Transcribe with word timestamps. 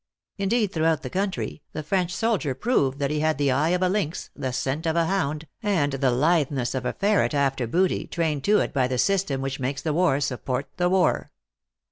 Indeed, 0.39 0.71
throughout 0.73 1.03
the 1.03 1.11
country, 1.11 1.61
the 1.73 1.83
French 1.83 2.11
soldier 2.11 2.55
proved 2.55 2.97
that 2.97 3.11
he 3.11 3.19
had 3.19 3.37
the 3.37 3.51
eye 3.51 3.69
of 3.69 3.83
a 3.83 3.87
lynx, 3.87 4.31
the 4.35 4.51
scent 4.51 4.87
of 4.87 4.95
a 4.95 5.05
hound, 5.05 5.45
and 5.61 5.93
the 5.93 6.09
litheness 6.09 6.73
of 6.73 6.85
a 6.85 6.93
fer 6.93 7.19
ret 7.19 7.35
after 7.35 7.67
booty, 7.67 8.07
trained 8.07 8.43
to 8.45 8.57
it 8.61 8.73
by 8.73 8.87
the 8.87 8.97
system 8.97 9.41
which 9.41 9.59
makes 9.59 9.83
the 9.83 9.93
war 9.93 10.19
support 10.19 10.65
the 10.77 10.89
war. 10.89 11.29